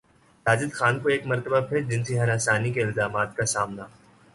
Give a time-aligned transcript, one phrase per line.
[0.45, 3.85] ساجد خان کو ایک مرتبہ پھر جنسی ہراسانی کے الزامات کا سامنا